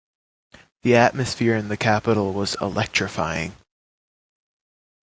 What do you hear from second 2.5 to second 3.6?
electrifying.